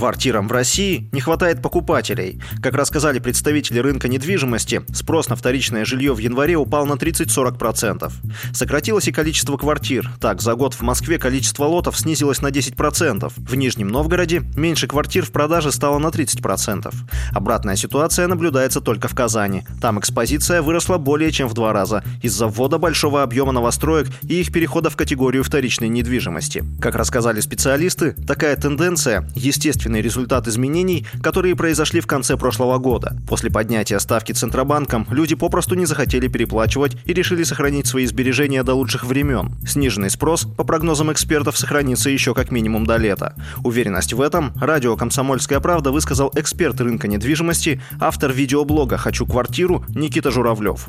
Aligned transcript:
Квартирам 0.00 0.48
в 0.48 0.52
России 0.52 1.10
не 1.12 1.20
хватает 1.20 1.60
покупателей. 1.60 2.40
Как 2.62 2.72
рассказали 2.72 3.18
представители 3.18 3.80
рынка 3.80 4.08
недвижимости, 4.08 4.80
спрос 4.94 5.28
на 5.28 5.36
вторичное 5.36 5.84
жилье 5.84 6.14
в 6.14 6.18
январе 6.18 6.56
упал 6.56 6.86
на 6.86 6.94
30-40%. 6.94 8.10
Сократилось 8.54 9.08
и 9.08 9.12
количество 9.12 9.58
квартир. 9.58 10.10
Так, 10.18 10.40
за 10.40 10.54
год 10.54 10.72
в 10.72 10.80
Москве 10.80 11.18
количество 11.18 11.64
лотов 11.64 11.98
снизилось 11.98 12.40
на 12.40 12.46
10%. 12.46 13.30
В 13.36 13.54
Нижнем 13.56 13.88
Новгороде 13.88 14.40
меньше 14.56 14.86
квартир 14.86 15.26
в 15.26 15.32
продаже 15.32 15.70
стало 15.70 15.98
на 15.98 16.06
30%. 16.06 16.94
Обратная 17.34 17.76
ситуация 17.76 18.26
наблюдается 18.26 18.80
только 18.80 19.06
в 19.06 19.14
Казани. 19.14 19.64
Там 19.82 20.00
экспозиция 20.00 20.62
выросла 20.62 20.96
более 20.96 21.30
чем 21.30 21.46
в 21.46 21.52
два 21.52 21.74
раза 21.74 22.02
из-за 22.22 22.46
ввода 22.46 22.78
большого 22.78 23.22
объема 23.22 23.52
новостроек 23.52 24.08
и 24.22 24.40
их 24.40 24.50
перехода 24.50 24.88
в 24.88 24.96
категорию 24.96 25.44
вторичной 25.44 25.90
недвижимости. 25.90 26.64
Как 26.80 26.94
рассказали 26.94 27.40
специалисты, 27.40 28.12
такая 28.12 28.56
тенденция– 28.56 29.28
естественно 29.34 29.89
существенный 29.90 30.02
результат 30.02 30.46
изменений, 30.46 31.06
которые 31.22 31.56
произошли 31.56 32.00
в 32.00 32.06
конце 32.06 32.36
прошлого 32.36 32.78
года. 32.78 33.16
После 33.28 33.50
поднятия 33.50 33.98
ставки 33.98 34.32
Центробанком 34.32 35.06
люди 35.10 35.34
попросту 35.34 35.74
не 35.74 35.86
захотели 35.86 36.28
переплачивать 36.28 36.96
и 37.04 37.12
решили 37.12 37.42
сохранить 37.42 37.86
свои 37.86 38.06
сбережения 38.06 38.62
до 38.62 38.74
лучших 38.74 39.04
времен. 39.04 39.56
Сниженный 39.66 40.10
спрос, 40.10 40.46
по 40.56 40.64
прогнозам 40.64 41.10
экспертов, 41.10 41.58
сохранится 41.58 42.10
еще 42.10 42.34
как 42.34 42.52
минимум 42.52 42.86
до 42.86 42.98
лета. 42.98 43.34
Уверенность 43.64 44.12
в 44.12 44.20
этом 44.20 44.52
радио 44.60 44.96
«Комсомольская 44.96 45.60
правда» 45.60 45.90
высказал 45.90 46.30
эксперт 46.36 46.80
рынка 46.80 47.08
недвижимости, 47.08 47.80
автор 47.98 48.32
видеоблога 48.32 48.96
«Хочу 48.96 49.26
квартиру» 49.26 49.84
Никита 49.88 50.30
Журавлев 50.30 50.88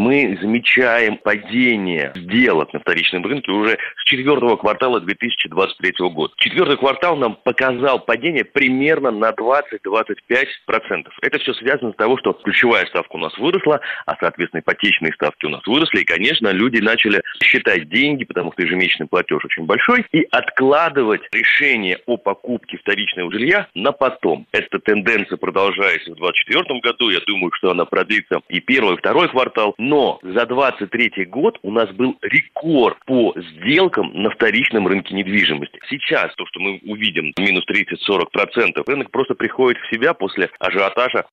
мы 0.00 0.38
замечаем 0.40 1.18
падение 1.18 2.12
сделок 2.16 2.72
на 2.72 2.80
вторичном 2.80 3.22
рынке 3.26 3.50
уже 3.52 3.76
с 3.98 4.04
четвертого 4.04 4.56
квартала 4.56 4.98
2023 4.98 6.08
года. 6.08 6.32
Четвертый 6.38 6.78
квартал 6.78 7.16
нам 7.16 7.36
показал 7.36 8.00
падение 8.00 8.44
примерно 8.44 9.10
на 9.10 9.30
20-25%. 9.30 11.08
Это 11.20 11.38
все 11.38 11.52
связано 11.52 11.92
с 11.92 11.96
того, 11.96 12.16
что 12.16 12.32
ключевая 12.32 12.86
ставка 12.86 13.16
у 13.16 13.18
нас 13.18 13.36
выросла, 13.36 13.80
а, 14.06 14.16
соответственно, 14.18 14.60
ипотечные 14.60 15.12
ставки 15.12 15.44
у 15.44 15.50
нас 15.50 15.66
выросли. 15.66 16.00
И, 16.00 16.04
конечно, 16.04 16.48
люди 16.48 16.80
начали 16.80 17.20
считать 17.42 17.90
деньги, 17.90 18.24
потому 18.24 18.52
что 18.52 18.62
ежемесячный 18.62 19.06
платеж 19.06 19.44
очень 19.44 19.66
большой, 19.66 20.06
и 20.12 20.26
откладывать 20.30 21.22
решение 21.30 21.98
о 22.06 22.16
покупке 22.16 22.78
вторичного 22.78 23.30
жилья 23.30 23.68
на 23.74 23.92
потом. 23.92 24.46
Эта 24.52 24.78
тенденция 24.78 25.36
продолжается 25.36 26.12
в 26.12 26.16
2024 26.16 26.80
году. 26.80 27.10
Я 27.10 27.20
думаю, 27.26 27.52
что 27.52 27.70
она 27.70 27.84
продлится 27.84 28.40
и 28.48 28.60
первый, 28.60 28.94
и 28.94 28.98
второй 28.98 29.28
квартал. 29.28 29.74
Но 29.90 30.20
за 30.22 30.46
23 30.46 31.24
год 31.24 31.58
у 31.64 31.72
нас 31.72 31.90
был 31.90 32.16
рекорд 32.22 32.96
по 33.06 33.34
сделкам 33.36 34.12
на 34.14 34.30
вторичном 34.30 34.86
рынке 34.86 35.12
недвижимости. 35.16 35.80
Сейчас 35.88 36.32
то, 36.36 36.46
что 36.46 36.60
мы 36.60 36.78
увидим, 36.86 37.32
минус 37.36 37.64
30-40%, 37.68 38.84
рынок 38.86 39.10
просто 39.10 39.34
приходит 39.34 39.82
в 39.82 39.92
себя 39.92 40.14
после 40.14 40.48
ажиотажа 40.60 41.24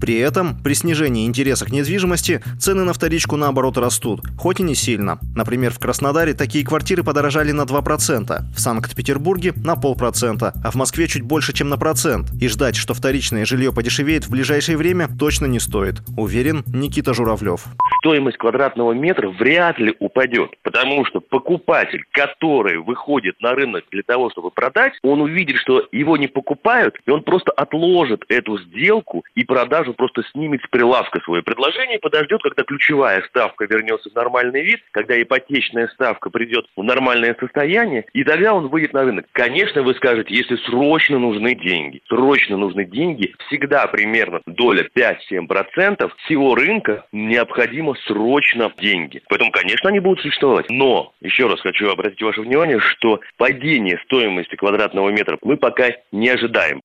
при 0.00 0.16
этом, 0.18 0.58
при 0.62 0.74
снижении 0.74 1.26
интереса 1.26 1.64
к 1.64 1.72
недвижимости, 1.72 2.42
цены 2.58 2.84
на 2.84 2.92
вторичку 2.92 3.36
наоборот 3.36 3.78
растут, 3.78 4.22
хоть 4.38 4.60
и 4.60 4.62
не 4.62 4.74
сильно. 4.74 5.18
Например, 5.34 5.72
в 5.72 5.78
Краснодаре 5.78 6.34
такие 6.34 6.64
квартиры 6.64 7.02
подорожали 7.02 7.52
на 7.52 7.62
2%, 7.62 8.54
в 8.54 8.60
Санкт-Петербурге 8.60 9.52
на 9.56 9.76
полпроцента, 9.76 10.52
а 10.62 10.70
в 10.70 10.74
Москве 10.74 11.08
чуть 11.08 11.22
больше, 11.22 11.52
чем 11.52 11.68
на 11.68 11.76
процент. 11.76 12.32
И 12.40 12.48
ждать, 12.48 12.76
что 12.76 12.94
вторичное 12.94 13.44
жилье 13.44 13.72
подешевеет 13.72 14.26
в 14.26 14.30
ближайшее 14.30 14.76
время, 14.76 15.08
точно 15.18 15.46
не 15.46 15.60
стоит, 15.60 16.02
уверен 16.16 16.64
Никита 16.66 17.14
Журавлев 17.14 17.66
стоимость 17.98 18.38
квадратного 18.38 18.92
метра 18.92 19.28
вряд 19.28 19.78
ли 19.78 19.94
упадет, 19.98 20.50
потому 20.62 21.04
что 21.04 21.20
покупатель, 21.20 22.04
который 22.12 22.78
выходит 22.78 23.40
на 23.40 23.52
рынок 23.52 23.84
для 23.90 24.02
того, 24.02 24.30
чтобы 24.30 24.50
продать, 24.50 24.94
он 25.02 25.20
увидит, 25.20 25.58
что 25.58 25.86
его 25.92 26.16
не 26.16 26.28
покупают, 26.28 26.96
и 27.06 27.10
он 27.10 27.22
просто 27.22 27.52
отложит 27.52 28.24
эту 28.28 28.58
сделку 28.58 29.24
и 29.34 29.44
продажу 29.44 29.94
просто 29.94 30.22
снимет 30.32 30.62
с 30.62 30.68
прилавка 30.68 31.20
свое 31.22 31.42
предложение, 31.42 31.98
подождет, 31.98 32.42
когда 32.42 32.62
ключевая 32.62 33.22
ставка 33.28 33.64
вернется 33.64 34.10
в 34.10 34.14
нормальный 34.14 34.62
вид, 34.62 34.80
когда 34.90 35.20
ипотечная 35.20 35.88
ставка 35.88 36.30
придет 36.30 36.66
в 36.76 36.82
нормальное 36.82 37.36
состояние, 37.38 38.06
и 38.12 38.24
тогда 38.24 38.54
он 38.54 38.68
выйдет 38.68 38.92
на 38.92 39.04
рынок. 39.04 39.26
Конечно, 39.32 39.82
вы 39.82 39.94
скажете, 39.94 40.34
если 40.34 40.56
срочно 40.56 41.18
нужны 41.18 41.54
деньги, 41.54 42.00
срочно 42.08 42.56
нужны 42.56 42.84
деньги, 42.84 43.34
всегда 43.46 43.86
примерно 43.86 44.40
доля 44.46 44.88
5-7% 44.96 46.10
всего 46.24 46.54
рынка 46.54 47.06
необходимо 47.12 47.87
необходимо 47.88 47.94
срочно 48.06 48.72
деньги. 48.80 49.22
Поэтому, 49.28 49.50
конечно, 49.50 49.88
они 49.90 50.00
будут 50.00 50.20
существовать. 50.20 50.66
Но, 50.70 51.12
еще 51.20 51.46
раз 51.46 51.60
хочу 51.60 51.90
обратить 51.90 52.22
ваше 52.22 52.42
внимание, 52.42 52.80
что 52.80 53.20
падение 53.36 53.98
стоимости 54.04 54.56
квадратного 54.56 55.10
метра 55.10 55.38
мы 55.42 55.56
пока 55.56 55.88
не 56.12 56.28
ожидаем. 56.28 56.80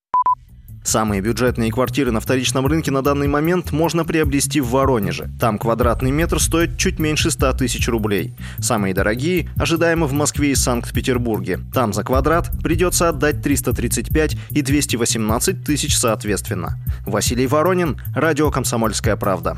Самые 0.84 1.22
бюджетные 1.22 1.72
квартиры 1.72 2.12
на 2.12 2.20
вторичном 2.20 2.68
рынке 2.68 2.92
на 2.92 3.02
данный 3.02 3.30
момент 3.30 3.72
можно 3.72 4.04
приобрести 4.04 4.60
в 4.60 4.68
Воронеже. 4.68 5.30
Там 5.40 5.58
квадратный 5.58 6.12
метр 6.12 6.42
стоит 6.42 6.78
чуть 6.78 7.00
меньше 7.00 7.32
100 7.32 7.54
тысяч 7.54 7.88
рублей. 7.88 8.34
Самые 8.58 8.94
дорогие 8.94 9.50
ожидаемы 9.56 10.08
в 10.08 10.14
Москве 10.14 10.52
и 10.52 10.56
Санкт-Петербурге. 10.56 11.62
Там 11.74 11.94
за 11.94 12.04
квадрат 12.04 12.52
придется 12.62 13.08
отдать 13.08 13.42
335 13.42 14.36
и 14.52 14.62
218 14.62 15.64
тысяч 15.64 15.98
соответственно. 15.98 16.78
Василий 17.06 17.48
Воронин, 17.48 17.98
Радио 18.14 18.52
«Комсомольская 18.52 19.16
правда». 19.16 19.58